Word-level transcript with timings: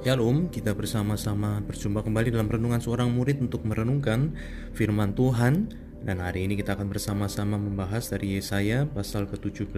Shalom, 0.00 0.48
kita 0.48 0.72
bersama-sama 0.72 1.60
berjumpa 1.60 2.00
kembali 2.00 2.32
dalam 2.32 2.48
renungan 2.48 2.80
seorang 2.80 3.12
murid 3.12 3.36
untuk 3.44 3.68
merenungkan 3.68 4.32
firman 4.72 5.12
Tuhan 5.12 5.68
dan 6.00 6.24
hari 6.24 6.48
ini 6.48 6.56
kita 6.56 6.72
akan 6.72 6.88
bersama-sama 6.88 7.60
membahas 7.60 8.08
dari 8.08 8.40
Yesaya 8.40 8.88
pasal 8.88 9.28
ke-17 9.28 9.76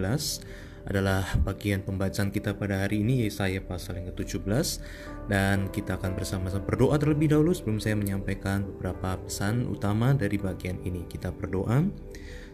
adalah 0.87 1.27
bagian 1.43 1.83
pembacaan 1.83 2.31
kita 2.31 2.55
pada 2.55 2.87
hari 2.87 3.03
ini 3.03 3.27
Yesaya 3.27 3.59
pasal 3.67 3.99
yang 3.99 4.15
ke-17 4.15 4.79
dan 5.27 5.67
kita 5.75 5.99
akan 5.99 6.15
bersama-sama 6.15 6.63
berdoa 6.71 6.95
terlebih 6.95 7.35
dahulu 7.35 7.51
sebelum 7.51 7.83
saya 7.83 7.99
menyampaikan 7.99 8.63
beberapa 8.63 9.19
pesan 9.27 9.67
utama 9.67 10.15
dari 10.15 10.39
bagian 10.39 10.79
ini. 10.87 11.03
Kita 11.03 11.35
berdoa. 11.35 11.83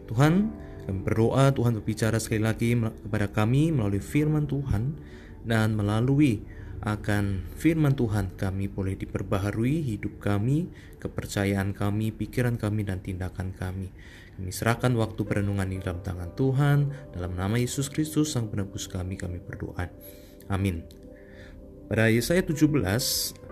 Tuhan, 0.09 0.33
berdoa 1.05 1.53
Tuhan 1.53 1.77
berbicara 1.77 2.17
sekali 2.17 2.41
lagi 2.41 2.73
kepada 2.73 3.29
kami 3.29 3.69
melalui 3.69 4.01
firman 4.01 4.49
Tuhan 4.49 4.97
dan 5.45 5.77
melalui 5.77 6.41
akan 6.79 7.51
firman 7.59 7.91
Tuhan 7.91 8.39
kami 8.39 8.71
boleh 8.71 8.95
diperbaharui 8.95 9.83
hidup 9.83 10.23
kami, 10.23 10.71
kepercayaan 11.03 11.75
kami, 11.75 12.15
pikiran 12.15 12.55
kami, 12.55 12.87
dan 12.87 13.03
tindakan 13.03 13.51
kami. 13.51 13.91
Kami 14.39 14.51
serahkan 14.55 14.95
waktu 14.95 15.19
perenungan 15.27 15.67
di 15.67 15.83
dalam 15.83 15.99
tangan 15.99 16.31
Tuhan, 16.39 17.11
dalam 17.11 17.35
nama 17.35 17.59
Yesus 17.59 17.91
Kristus 17.91 18.31
Sang 18.31 18.47
Penebus 18.47 18.87
kami, 18.87 19.19
kami 19.19 19.43
berdoa. 19.43 19.91
Amin. 20.47 20.87
Pada 21.91 22.07
Yesaya 22.07 22.39
17 22.45 23.48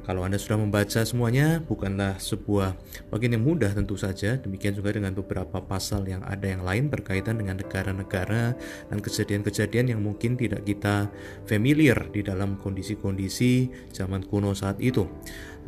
kalau 0.00 0.24
Anda 0.24 0.40
sudah 0.40 0.56
membaca 0.56 1.04
semuanya, 1.04 1.60
bukanlah 1.60 2.16
sebuah 2.16 2.74
bagian 3.12 3.36
yang 3.36 3.44
mudah 3.44 3.70
tentu 3.76 4.00
saja. 4.00 4.40
Demikian 4.40 4.72
juga 4.72 4.96
dengan 4.96 5.12
beberapa 5.12 5.60
pasal 5.60 6.08
yang 6.08 6.24
ada 6.24 6.48
yang 6.48 6.64
lain 6.64 6.88
berkaitan 6.88 7.36
dengan 7.36 7.60
negara-negara 7.60 8.56
dan 8.88 8.98
kejadian-kejadian 8.98 9.92
yang 9.94 10.00
mungkin 10.00 10.40
tidak 10.40 10.64
kita 10.64 11.12
familiar 11.44 12.08
di 12.10 12.24
dalam 12.24 12.56
kondisi-kondisi 12.58 13.68
zaman 13.92 14.24
kuno 14.24 14.56
saat 14.56 14.80
itu. 14.80 15.04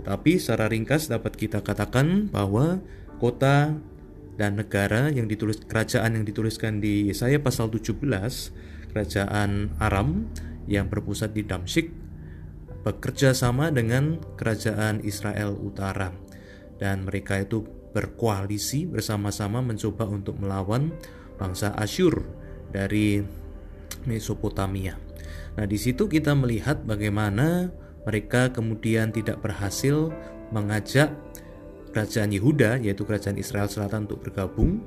Tetapi 0.00 0.41
secara 0.41 0.67
ringkas 0.72 1.12
dapat 1.12 1.36
kita 1.36 1.61
katakan 1.61 2.33
bahwa 2.33 2.80
kota 3.20 3.77
dan 4.41 4.56
negara 4.58 5.12
yang 5.12 5.28
ditulis 5.28 5.61
kerajaan 5.61 6.17
yang 6.17 6.24
dituliskan 6.24 6.80
di 6.80 7.12
Yesaya 7.12 7.36
pasal 7.39 7.69
17, 7.69 8.00
kerajaan 8.91 9.77
Aram 9.77 10.27
yang 10.67 10.89
berpusat 10.89 11.36
di 11.36 11.44
Damsyik 11.44 12.02
bekerja 12.83 13.34
sama 13.34 13.70
dengan 13.70 14.19
kerajaan 14.34 15.02
Israel 15.06 15.55
Utara 15.55 16.11
dan 16.83 17.06
mereka 17.06 17.39
itu 17.39 17.62
berkoalisi 17.94 18.89
bersama-sama 18.89 19.62
mencoba 19.62 20.08
untuk 20.08 20.41
melawan 20.42 20.91
bangsa 21.39 21.70
Asyur 21.78 22.27
dari 22.74 23.22
Mesopotamia. 24.08 24.98
Nah, 25.55 25.69
di 25.69 25.77
situ 25.77 26.08
kita 26.08 26.33
melihat 26.33 26.83
bagaimana 26.83 27.70
mereka 28.02 28.50
kemudian 28.50 29.14
tidak 29.14 29.39
berhasil 29.44 30.11
mengajak 30.50 31.14
kerajaan 31.92 32.33
Yehuda 32.33 32.80
yaitu 32.80 33.05
kerajaan 33.05 33.36
Israel 33.36 33.69
Selatan 33.69 34.08
untuk 34.08 34.27
bergabung 34.27 34.80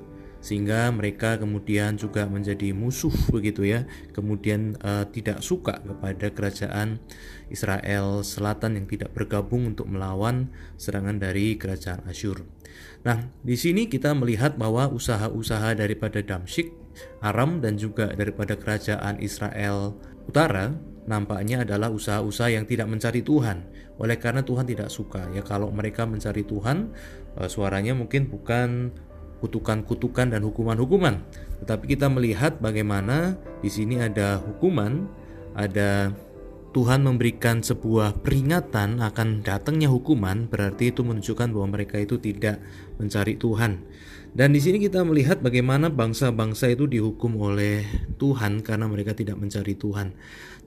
sehingga 0.46 0.94
mereka 0.94 1.42
kemudian 1.42 1.98
juga 1.98 2.30
menjadi 2.30 2.70
musuh 2.70 3.10
begitu 3.34 3.66
ya 3.66 3.90
kemudian 4.14 4.78
uh, 4.86 5.10
tidak 5.10 5.42
suka 5.42 5.82
kepada 5.82 6.30
kerajaan 6.30 7.02
Israel 7.50 8.22
Selatan 8.22 8.78
yang 8.78 8.86
tidak 8.86 9.10
bergabung 9.18 9.74
untuk 9.74 9.90
melawan 9.90 10.54
serangan 10.78 11.18
dari 11.18 11.58
kerajaan 11.58 12.06
Asyur. 12.06 12.46
Nah, 13.06 13.30
di 13.42 13.58
sini 13.58 13.86
kita 13.86 14.14
melihat 14.18 14.58
bahwa 14.58 14.90
usaha-usaha 14.90 15.78
daripada 15.78 16.26
Damsyik, 16.26 16.74
Aram 17.22 17.62
dan 17.62 17.78
juga 17.78 18.09
daripada 18.14 18.58
kerajaan 18.58 19.22
Israel 19.22 19.94
Utara 20.25 20.74
nampaknya 21.06 21.62
adalah 21.62 21.94
usaha-usaha 21.94 22.50
yang 22.50 22.66
tidak 22.66 22.90
mencari 22.90 23.22
Tuhan. 23.22 23.69
Oleh 24.02 24.18
karena 24.18 24.42
Tuhan 24.42 24.66
tidak 24.66 24.90
suka 24.90 25.30
ya 25.31 25.46
kalau 25.46 25.69
mereka 25.69 26.03
mencari 26.09 26.44
Tuhan, 26.44 26.92
eh, 27.38 27.50
suaranya 27.50 27.94
mungkin 27.94 28.28
bukan 28.28 28.90
kutukan-kutukan 29.44 30.31
dan 30.31 30.41
hukuman-hukuman. 30.44 31.22
Tetapi 31.63 31.97
kita 31.97 32.12
melihat 32.12 32.59
bagaimana 32.59 33.35
di 33.59 33.69
sini 33.72 34.00
ada 34.00 34.40
hukuman, 34.40 35.07
ada 35.56 36.12
Tuhan 36.75 37.08
memberikan 37.08 37.63
sebuah 37.63 38.19
peringatan 38.19 39.00
akan 39.00 39.47
datangnya 39.47 39.88
hukuman, 39.88 40.52
berarti 40.52 40.91
itu 40.91 41.08
menunjukkan 41.08 41.56
bahwa 41.56 41.72
mereka 41.72 42.03
itu 42.03 42.19
tidak 42.19 42.59
mencari 43.00 43.40
Tuhan. 43.40 43.80
Dan 44.36 44.52
di 44.52 44.59
sini 44.59 44.84
kita 44.84 45.00
melihat 45.08 45.40
bagaimana 45.40 45.88
bangsa-bangsa 45.88 46.68
itu 46.75 46.84
dihukum 46.84 47.40
oleh 47.40 47.88
Tuhan 48.19 48.59
karena 48.59 48.91
mereka 48.91 49.16
tidak 49.16 49.40
mencari 49.40 49.80
Tuhan. 49.80 50.12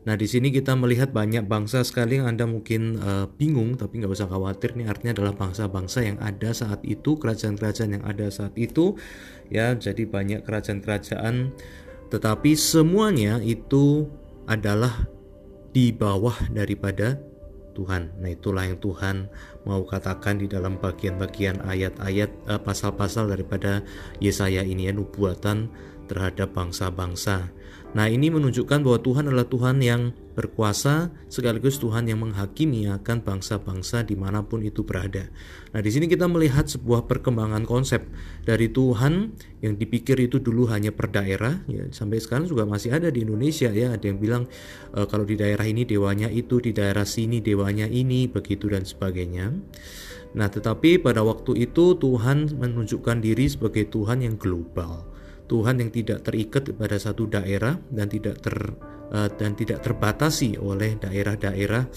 Nah, 0.09 0.17
di 0.17 0.25
sini 0.25 0.49
kita 0.49 0.73
melihat 0.73 1.13
banyak 1.13 1.45
bangsa 1.45 1.85
sekali 1.85 2.17
yang 2.17 2.33
Anda 2.33 2.49
mungkin 2.49 2.97
uh, 2.97 3.29
bingung, 3.29 3.77
tapi 3.77 4.01
nggak 4.01 4.09
usah 4.09 4.33
khawatir. 4.33 4.73
Ini 4.81 4.89
artinya 4.89 5.13
adalah 5.13 5.37
bangsa-bangsa 5.37 6.09
yang 6.09 6.17
ada 6.25 6.57
saat 6.57 6.81
itu, 6.89 7.21
kerajaan-kerajaan 7.21 8.01
yang 8.01 8.05
ada 8.09 8.33
saat 8.33 8.57
itu. 8.57 8.97
Ya, 9.53 9.77
jadi 9.77 10.09
banyak 10.09 10.49
kerajaan-kerajaan, 10.49 11.53
tetapi 12.09 12.57
semuanya 12.57 13.45
itu 13.45 14.09
adalah 14.49 15.18
di 15.73 15.93
bawah 15.93 16.35
daripada 16.53 17.21
Tuhan. 17.79 18.19
Nah, 18.19 18.35
itulah 18.35 18.67
yang 18.67 18.83
Tuhan 18.83 19.31
mau 19.63 19.87
katakan 19.87 20.43
di 20.43 20.51
dalam 20.51 20.83
bagian-bagian 20.83 21.63
ayat-ayat 21.63 22.31
uh, 22.51 22.59
pasal-pasal 22.59 23.31
daripada 23.31 23.87
Yesaya 24.19 24.67
ini 24.67 24.91
ya 24.91 24.93
nubuatan 24.93 25.71
terhadap 26.11 26.51
bangsa-bangsa. 26.59 27.55
Nah, 27.89 28.05
ini 28.05 28.29
menunjukkan 28.29 28.85
bahwa 28.85 29.01
Tuhan 29.01 29.33
adalah 29.33 29.49
Tuhan 29.49 29.81
yang 29.81 30.13
berkuasa 30.37 31.09
sekaligus 31.27 31.81
Tuhan 31.81 32.05
yang 32.07 32.21
menghakimi 32.21 32.85
akan 32.87 33.25
bangsa-bangsa 33.25 34.05
di 34.05 34.13
mana 34.13 34.45
pun 34.45 34.61
itu 34.61 34.85
berada. 34.85 35.33
Nah, 35.73 35.81
di 35.81 35.89
sini 35.89 36.05
kita 36.05 36.29
melihat 36.29 36.69
sebuah 36.69 37.09
perkembangan 37.09 37.65
konsep 37.65 38.05
dari 38.45 38.69
Tuhan 38.69 39.33
yang 39.65 39.75
dipikir 39.81 40.21
itu 40.21 40.37
dulu 40.37 40.69
hanya 40.69 40.93
per 40.93 41.11
daerah, 41.11 41.65
ya 41.65 41.89
sampai 41.89 42.21
sekarang 42.21 42.45
juga 42.45 42.69
masih 42.69 42.93
ada 42.93 43.09
di 43.09 43.25
Indonesia 43.25 43.73
ya. 43.73 43.97
Ada 43.97 44.05
yang 44.05 44.21
bilang 44.21 44.45
e, 44.93 45.09
kalau 45.09 45.25
di 45.25 45.41
daerah 45.41 45.65
ini 45.65 45.89
dewanya 45.89 46.29
itu, 46.29 46.61
di 46.61 46.77
daerah 46.77 47.09
sini 47.09 47.41
dewanya 47.41 47.89
ini, 47.89 48.29
begitu 48.29 48.69
dan 48.69 48.85
sebagainya. 48.85 49.51
Nah, 50.37 50.53
tetapi 50.53 51.01
pada 51.01 51.25
waktu 51.25 51.57
itu 51.67 51.97
Tuhan 51.97 52.53
menunjukkan 52.53 53.25
diri 53.25 53.49
sebagai 53.49 53.89
Tuhan 53.89 54.23
yang 54.23 54.37
global 54.37 55.18
Tuhan 55.49 55.81
yang 55.81 55.91
tidak 55.91 56.29
terikat 56.29 56.69
pada 56.77 57.01
satu 57.01 57.25
daerah 57.27 57.81
dan 57.89 58.07
tidak 58.13 58.45
ter 58.45 58.57
uh, 59.11 59.29
dan 59.33 59.57
tidak 59.57 59.81
terbatasi 59.81 60.61
oleh 60.61 61.01
daerah-daerah 61.01 61.89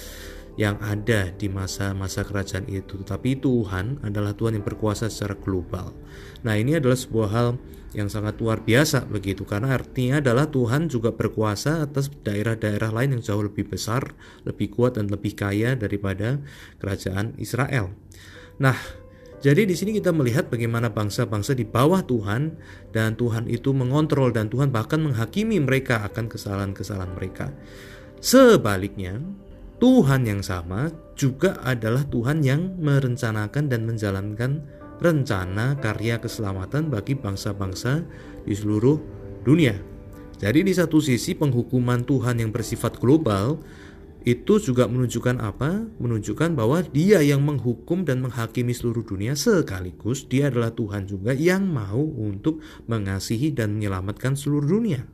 yang 0.59 0.75
ada 0.84 1.31
di 1.31 1.47
masa-masa 1.47 2.28
kerajaan 2.28 2.67
itu. 2.67 3.00
Tetapi 3.03 3.40
Tuhan 3.40 4.03
adalah 4.03 4.35
Tuhan 4.35 4.59
yang 4.59 4.66
berkuasa 4.67 5.07
secara 5.07 5.35
global. 5.40 5.95
Nah, 6.44 6.59
ini 6.59 6.75
adalah 6.75 7.00
sebuah 7.00 7.29
hal 7.31 7.47
yang 7.91 8.07
sangat 8.07 8.40
luar 8.40 8.63
biasa 8.63 9.03
begitu 9.11 9.44
karena 9.44 9.75
artinya 9.75 10.23
adalah 10.23 10.47
Tuhan 10.47 10.88
juga 10.88 11.11
berkuasa 11.11 11.84
atas 11.84 12.07
daerah-daerah 12.23 12.88
lain 12.88 13.19
yang 13.19 13.23
jauh 13.23 13.44
lebih 13.44 13.67
besar, 13.67 14.16
lebih 14.47 14.72
kuat 14.72 14.95
dan 14.95 15.11
lebih 15.11 15.35
kaya 15.35 15.75
daripada 15.75 16.40
kerajaan 16.79 17.35
Israel. 17.35 17.91
Nah, 18.63 18.78
jadi 19.41 19.66
di 19.66 19.74
sini 19.74 19.97
kita 19.97 20.13
melihat 20.13 20.53
bagaimana 20.53 20.94
bangsa-bangsa 20.94 21.57
di 21.57 21.66
bawah 21.66 22.06
Tuhan 22.06 22.62
dan 22.94 23.18
Tuhan 23.18 23.50
itu 23.50 23.74
mengontrol 23.74 24.29
dan 24.29 24.53
Tuhan 24.53 24.69
bahkan 24.69 25.02
menghakimi 25.02 25.57
mereka 25.57 26.06
akan 26.06 26.29
kesalahan-kesalahan 26.29 27.18
mereka. 27.18 27.50
Sebaliknya, 28.22 29.18
Tuhan 29.81 30.29
yang 30.29 30.46
sama 30.46 30.94
juga 31.18 31.57
adalah 31.66 32.06
Tuhan 32.06 32.46
yang 32.46 32.78
merencanakan 32.78 33.66
dan 33.66 33.81
menjalankan 33.90 34.61
rencana 35.02 35.73
karya 35.82 36.22
keselamatan 36.22 36.94
bagi 36.94 37.17
bangsa-bangsa 37.17 38.05
di 38.46 38.53
seluruh 38.53 39.02
dunia. 39.41 39.73
Jadi 40.37 40.61
di 40.61 40.73
satu 40.73 41.02
sisi 41.02 41.34
penghukuman 41.34 42.05
Tuhan 42.05 42.46
yang 42.46 42.53
bersifat 42.53 43.02
global 43.02 43.58
itu 44.22 44.62
juga 44.62 44.85
menunjukkan 44.85 45.41
apa? 45.41 45.90
Menunjukkan 45.97 46.53
bahwa 46.53 46.85
dia 46.85 47.26
yang 47.26 47.41
menghukum 47.41 48.06
dan 48.06 48.22
menghakimi 48.22 48.70
seluruh 48.70 49.02
dunia 49.02 49.34
sekaligus 49.34 50.29
dia 50.29 50.53
adalah 50.53 50.70
Tuhan 50.78 51.09
juga 51.09 51.34
yang 51.34 51.66
mau 51.66 52.02
untuk 52.02 52.62
mengasihi 52.85 53.50
dan 53.50 53.82
menyelamatkan 53.82 54.38
seluruh 54.38 54.70
dunia. 54.78 55.09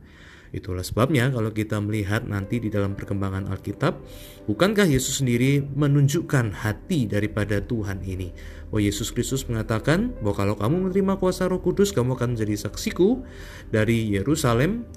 Itulah 0.48 0.80
sebabnya 0.80 1.28
kalau 1.28 1.52
kita 1.52 1.76
melihat 1.76 2.24
nanti 2.24 2.56
di 2.56 2.72
dalam 2.72 2.96
perkembangan 2.96 3.52
Alkitab, 3.52 4.00
bukankah 4.48 4.88
Yesus 4.88 5.20
sendiri 5.20 5.60
menunjukkan 5.60 6.64
hati 6.64 7.04
daripada 7.04 7.60
Tuhan 7.60 8.00
ini? 8.00 8.32
Oh 8.72 8.80
Yesus 8.80 9.12
Kristus 9.12 9.44
mengatakan 9.44 10.16
bahwa 10.24 10.36
kalau 10.36 10.54
kamu 10.56 10.88
menerima 10.88 11.20
kuasa 11.20 11.48
Roh 11.48 11.60
Kudus, 11.60 11.92
kamu 11.92 12.16
akan 12.16 12.36
menjadi 12.36 12.68
saksiku 12.68 13.24
dari 13.68 14.08
Yerusalem, 14.08 14.88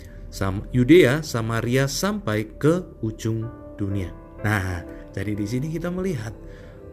Yudea, 0.72 1.20
Samaria 1.20 1.92
sampai 1.92 2.48
ke 2.56 2.88
ujung 3.04 3.61
dunia. 3.82 4.14
Nah, 4.46 4.86
jadi 5.10 5.34
di 5.34 5.46
sini 5.50 5.74
kita 5.74 5.90
melihat 5.90 6.38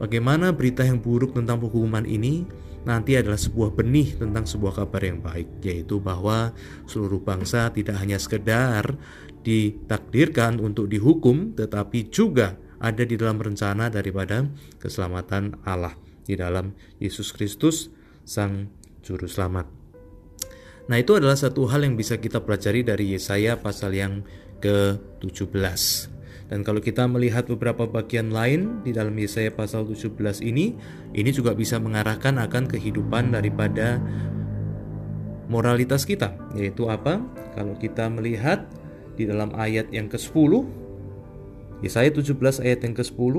bagaimana 0.00 0.56
berita 0.56 0.81
yang 0.81 1.05
buruk 1.05 1.37
tentang 1.37 1.61
penghukuman 1.61 2.08
ini 2.08 2.49
nanti 2.88 3.20
adalah 3.20 3.37
sebuah 3.37 3.76
benih 3.76 4.17
tentang 4.17 4.49
sebuah 4.49 4.81
kabar 4.81 5.05
yang 5.05 5.20
baik, 5.20 5.61
yaitu 5.61 6.00
bahwa 6.00 6.56
seluruh 6.88 7.20
bangsa 7.20 7.69
tidak 7.76 8.00
hanya 8.00 8.17
sekedar 8.17 8.96
ditakdirkan 9.44 10.56
untuk 10.64 10.88
dihukum, 10.88 11.52
tetapi 11.52 12.08
juga 12.08 12.56
ada 12.79 13.02
di 13.05 13.19
dalam 13.19 13.37
rencana 13.37 13.91
daripada 13.93 14.46
keselamatan 14.79 15.61
Allah 15.67 15.93
di 16.25 16.37
dalam 16.38 16.73
Yesus 17.00 17.34
Kristus 17.34 17.91
Sang 18.23 18.70
Juru 19.02 19.26
Selamat. 19.26 19.67
Nah, 20.88 20.96
itu 20.96 21.12
adalah 21.12 21.37
satu 21.37 21.69
hal 21.69 21.84
yang 21.84 22.00
bisa 22.00 22.17
kita 22.17 22.41
pelajari 22.41 22.81
dari 22.81 23.12
Yesaya 23.12 23.61
pasal 23.61 23.93
yang 23.93 24.25
ke-17. 24.60 26.19
Dan 26.49 26.64
kalau 26.64 26.81
kita 26.81 27.05
melihat 27.05 27.44
beberapa 27.44 27.84
bagian 27.84 28.32
lain 28.32 28.81
di 28.81 28.96
dalam 28.96 29.12
Yesaya 29.12 29.52
pasal 29.52 29.84
17 29.84 30.40
ini, 30.40 30.72
ini 31.12 31.31
juga 31.31 31.52
bisa 31.52 31.76
mengarahkan 31.76 32.40
akan 32.40 32.64
kehidupan 32.64 33.37
daripada 33.37 34.00
moralitas 35.52 36.08
kita, 36.08 36.32
yaitu 36.56 36.88
apa? 36.88 37.20
Kalau 37.52 37.76
kita 37.76 38.08
melihat 38.08 38.64
di 39.20 39.28
dalam 39.28 39.52
ayat 39.60 39.93
yang 39.93 40.08
ke-10, 40.08 40.64
Yesaya 41.84 42.08
17 42.08 42.64
ayat 42.64 42.81
yang 42.81 42.94
ke-10, 42.96 43.34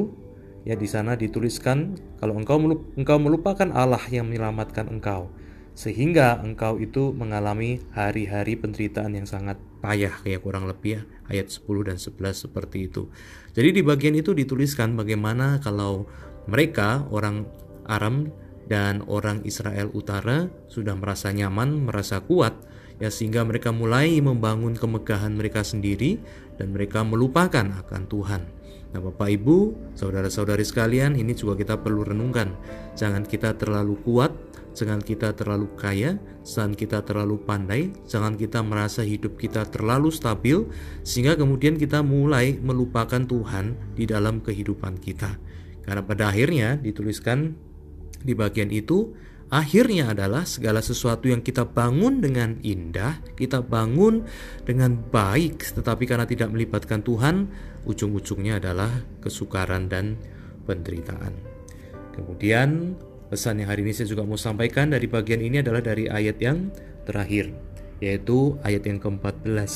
ya 0.70 0.76
di 0.78 0.86
sana 0.86 1.18
dituliskan 1.18 1.98
kalau 2.22 2.38
engkau 2.38 2.62
engkau 2.94 3.18
melupakan 3.18 3.74
Allah 3.74 4.02
yang 4.14 4.30
menyelamatkan 4.30 4.86
engkau, 4.86 5.34
sehingga 5.80 6.44
engkau 6.44 6.76
itu 6.76 7.16
mengalami 7.16 7.80
hari-hari 7.96 8.60
penderitaan 8.60 9.16
yang 9.16 9.24
sangat 9.24 9.56
payah 9.80 10.12
kayak 10.28 10.44
kurang 10.44 10.68
lebih 10.68 11.00
ya 11.00 11.02
ayat 11.32 11.48
10 11.48 11.88
dan 11.88 11.96
11 11.96 12.36
seperti 12.36 12.92
itu. 12.92 13.08
Jadi 13.56 13.80
di 13.80 13.82
bagian 13.88 14.12
itu 14.20 14.36
dituliskan 14.36 15.00
bagaimana 15.00 15.64
kalau 15.64 16.04
mereka 16.52 17.08
orang 17.16 17.48
Aram 17.88 18.28
dan 18.68 19.08
orang 19.08 19.40
Israel 19.48 19.88
Utara 19.96 20.52
sudah 20.68 21.00
merasa 21.00 21.32
nyaman, 21.32 21.88
merasa 21.88 22.20
kuat 22.28 22.60
ya 23.00 23.10
sehingga 23.10 23.48
mereka 23.48 23.72
mulai 23.72 24.20
membangun 24.20 24.76
kemegahan 24.76 25.34
mereka 25.34 25.64
sendiri 25.64 26.20
dan 26.60 26.76
mereka 26.76 27.02
melupakan 27.02 27.64
akan 27.64 28.04
Tuhan. 28.12 28.42
Nah, 28.90 29.00
Bapak 29.06 29.30
Ibu, 29.30 29.58
saudara-saudari 29.94 30.66
sekalian, 30.66 31.14
ini 31.14 31.38
juga 31.38 31.54
kita 31.54 31.78
perlu 31.78 32.02
renungkan. 32.02 32.58
Jangan 32.98 33.22
kita 33.22 33.54
terlalu 33.54 34.02
kuat 34.02 34.34
jangan 34.74 35.02
kita 35.02 35.34
terlalu 35.36 35.68
kaya, 35.76 36.16
jangan 36.46 36.72
kita 36.72 37.04
terlalu 37.04 37.42
pandai, 37.42 37.92
jangan 38.08 38.40
kita 38.40 38.62
merasa 38.64 39.02
hidup 39.04 39.36
kita 39.36 39.68
terlalu 39.68 40.14
stabil, 40.14 40.64
sehingga 41.04 41.36
kemudian 41.36 41.76
kita 41.76 42.00
mulai 42.00 42.58
melupakan 42.62 43.20
Tuhan 43.20 43.76
di 44.00 44.08
dalam 44.08 44.40
kehidupan 44.40 45.02
kita. 45.02 45.36
Karena 45.84 46.06
pada 46.06 46.30
akhirnya 46.30 46.78
dituliskan 46.80 47.60
di 48.24 48.32
bagian 48.32 48.70
itu, 48.70 49.12
akhirnya 49.50 50.14
adalah 50.14 50.46
segala 50.46 50.80
sesuatu 50.82 51.30
yang 51.30 51.44
kita 51.44 51.66
bangun 51.66 52.22
dengan 52.22 52.58
indah, 52.64 53.22
kita 53.38 53.62
bangun 53.66 54.26
dengan 54.66 54.98
baik, 54.98 55.76
tetapi 55.76 56.06
karena 56.06 56.26
tidak 56.26 56.50
melibatkan 56.54 57.02
Tuhan, 57.02 57.50
ujung-ujungnya 57.86 58.62
adalah 58.62 58.90
kesukaran 59.22 59.90
dan 59.90 60.18
penderitaan. 60.66 61.34
Kemudian 62.14 62.98
Pesan 63.30 63.62
yang 63.62 63.70
hari 63.70 63.86
ini 63.86 63.94
saya 63.94 64.10
juga 64.10 64.26
mau 64.26 64.42
sampaikan 64.42 64.90
dari 64.90 65.06
bagian 65.06 65.38
ini 65.38 65.62
adalah 65.62 65.86
dari 65.86 66.10
ayat 66.10 66.42
yang 66.42 66.74
terakhir, 67.06 67.54
yaitu 68.02 68.58
ayat 68.66 68.90
yang 68.90 68.98
ke-14. 68.98 69.70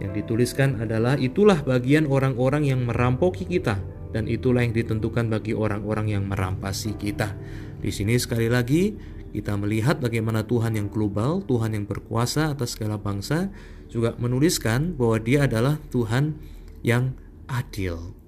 Yang 0.00 0.24
dituliskan 0.24 0.80
adalah 0.80 1.20
itulah 1.20 1.60
bagian 1.60 2.08
orang-orang 2.08 2.64
yang 2.64 2.80
merampoki 2.88 3.44
kita 3.44 3.76
dan 4.12 4.28
itulah 4.28 4.62
yang 4.62 4.76
ditentukan 4.76 5.32
bagi 5.32 5.56
orang-orang 5.56 6.12
yang 6.12 6.24
merampasi 6.28 6.94
kita. 7.00 7.34
Di 7.82 7.90
sini 7.90 8.20
sekali 8.20 8.46
lagi 8.46 8.94
kita 9.32 9.56
melihat 9.56 9.98
bagaimana 9.98 10.44
Tuhan 10.44 10.76
yang 10.76 10.92
global, 10.92 11.40
Tuhan 11.48 11.72
yang 11.72 11.88
berkuasa 11.88 12.52
atas 12.52 12.76
segala 12.76 13.00
bangsa 13.00 13.48
juga 13.88 14.14
menuliskan 14.20 14.94
bahwa 14.94 15.16
Dia 15.18 15.48
adalah 15.48 15.80
Tuhan 15.88 16.36
yang 16.84 17.16
adil. 17.48 18.21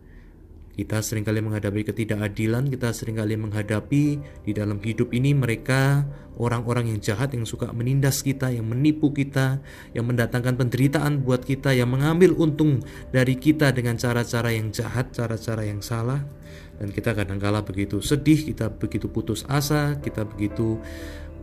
Kita 0.74 0.98
sering 1.06 1.22
kali 1.22 1.38
menghadapi 1.38 1.86
ketidakadilan, 1.86 2.66
kita 2.66 2.90
sering 2.90 3.22
kali 3.22 3.38
menghadapi 3.38 4.04
di 4.42 4.50
dalam 4.50 4.82
hidup 4.82 5.14
ini 5.14 5.30
mereka 5.30 6.02
orang-orang 6.34 6.90
yang 6.90 6.98
jahat 6.98 7.30
yang 7.30 7.46
suka 7.46 7.70
menindas 7.70 8.26
kita, 8.26 8.50
yang 8.50 8.66
menipu 8.66 9.14
kita, 9.14 9.62
yang 9.94 10.10
mendatangkan 10.10 10.58
penderitaan 10.58 11.22
buat 11.22 11.46
kita, 11.46 11.78
yang 11.78 11.94
mengambil 11.94 12.34
untung 12.34 12.82
dari 13.14 13.38
kita 13.38 13.70
dengan 13.70 13.94
cara-cara 13.94 14.50
yang 14.50 14.74
jahat, 14.74 15.14
cara-cara 15.14 15.62
yang 15.62 15.78
salah. 15.78 16.26
Dan 16.74 16.90
kita 16.90 17.14
kadang-kala 17.14 17.62
begitu 17.62 18.02
sedih, 18.02 18.42
kita 18.42 18.66
begitu 18.74 19.06
putus 19.06 19.46
asa, 19.46 20.02
kita 20.02 20.26
begitu 20.26 20.82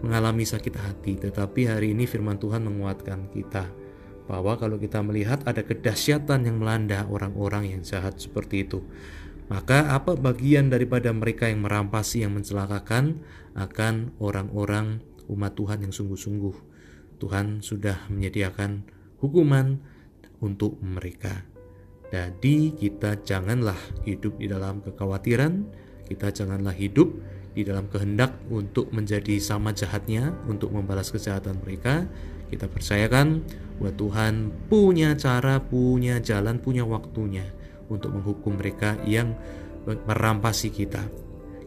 mengalami 0.03 0.43
sakit 0.43 0.75
hati. 0.75 1.15
Tetapi 1.23 1.71
hari 1.71 1.95
ini 1.95 2.03
firman 2.03 2.35
Tuhan 2.35 2.67
menguatkan 2.67 3.31
kita 3.31 3.63
bahwa 4.27 4.55
kalau 4.55 4.79
kita 4.79 5.03
melihat 5.03 5.43
ada 5.43 5.59
kedahsyatan 5.59 6.47
yang 6.47 6.59
melanda 6.59 7.03
orang-orang 7.07 7.75
yang 7.75 7.81
jahat 7.83 8.15
seperti 8.15 8.63
itu, 8.67 8.79
maka 9.51 9.91
apa 9.91 10.15
bagian 10.15 10.71
daripada 10.71 11.11
mereka 11.11 11.51
yang 11.51 11.67
merampasi 11.67 12.23
yang 12.23 12.39
mencelakakan 12.39 13.19
akan 13.51 14.15
orang-orang 14.23 15.03
umat 15.27 15.59
Tuhan 15.59 15.83
yang 15.83 15.91
sungguh-sungguh. 15.91 16.55
Tuhan 17.19 17.59
sudah 17.59 18.07
menyediakan 18.07 18.87
hukuman 19.19 19.75
untuk 20.39 20.79
mereka. 20.79 21.43
Jadi 22.15 22.79
kita 22.79 23.19
janganlah 23.27 23.75
hidup 24.07 24.39
di 24.39 24.47
dalam 24.47 24.79
kekhawatiran, 24.79 25.67
kita 26.07 26.31
janganlah 26.31 26.71
hidup 26.71 27.11
di 27.51 27.67
dalam 27.67 27.91
kehendak 27.91 28.31
untuk 28.47 28.87
menjadi 28.95 29.35
sama 29.43 29.75
jahatnya, 29.75 30.31
untuk 30.47 30.71
membalas 30.71 31.11
kejahatan 31.11 31.59
mereka. 31.59 32.07
Kita 32.47 32.71
percayakan 32.71 33.43
bahwa 33.83 33.91
Tuhan 33.99 34.33
punya 34.71 35.11
cara, 35.19 35.59
punya 35.59 36.23
jalan, 36.23 36.55
punya 36.63 36.87
waktunya 36.87 37.51
untuk 37.91 38.15
menghukum 38.15 38.55
mereka 38.55 38.95
yang 39.03 39.35
merampasi 39.83 40.71
kita. 40.71 41.03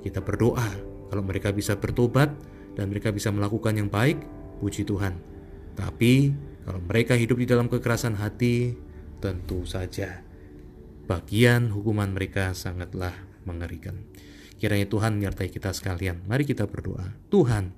Kita 0.00 0.25
berdoa 0.25 0.69
kalau 1.12 1.23
mereka 1.23 1.53
bisa 1.53 1.76
bertobat 1.76 2.32
dan 2.75 2.88
mereka 2.88 3.12
bisa 3.12 3.29
melakukan 3.29 3.76
yang 3.76 3.93
baik, 3.93 4.19
puji 4.59 4.88
Tuhan. 4.88 5.21
Tapi 5.76 6.32
kalau 6.65 6.81
mereka 6.81 7.12
hidup 7.15 7.37
di 7.37 7.47
dalam 7.47 7.69
kekerasan 7.69 8.17
hati, 8.17 8.73
tentu 9.21 9.69
saja 9.69 10.25
bagian 11.05 11.69
hukuman 11.69 12.09
mereka 12.12 12.56
sangatlah 12.56 13.12
mengerikan. 13.44 14.00
Kiranya 14.56 14.88
Tuhan 14.88 15.21
menyertai 15.21 15.53
kita 15.53 15.76
sekalian. 15.76 16.25
Mari 16.25 16.49
kita 16.49 16.65
berdoa. 16.65 17.12
Tuhan, 17.29 17.76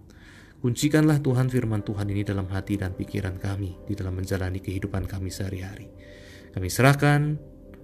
kuncikanlah 0.62 1.19
Tuhan 1.19 1.50
firman 1.50 1.82
Tuhan 1.82 2.06
ini 2.15 2.22
dalam 2.22 2.46
hati 2.46 2.79
dan 2.79 2.94
pikiran 2.94 3.43
kami 3.43 3.74
di 3.91 3.98
dalam 3.98 4.15
menjalani 4.15 4.62
kehidupan 4.62 5.10
kami 5.10 5.34
sehari-hari. 5.34 5.91
Kami 6.55 6.69
serahkan 6.70 7.36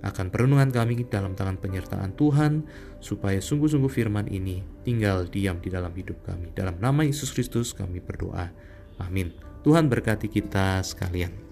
akan 0.03 0.35
perenungan 0.35 0.75
kami 0.75 1.07
dalam 1.07 1.39
tangan 1.39 1.59
penyertaan 1.63 2.19
Tuhan, 2.19 2.67
supaya 2.99 3.39
sungguh-sungguh 3.39 3.91
firman 3.91 4.27
ini 4.27 4.63
tinggal 4.83 5.31
diam 5.31 5.63
di 5.63 5.71
dalam 5.71 5.95
hidup 5.95 6.27
kami. 6.27 6.51
Dalam 6.53 6.83
nama 6.83 7.07
Yesus 7.07 7.31
Kristus 7.31 7.71
kami 7.71 8.03
berdoa. 8.03 8.51
Amin. 8.99 9.31
Tuhan 9.63 9.87
berkati 9.87 10.27
kita 10.27 10.83
sekalian. 10.83 11.52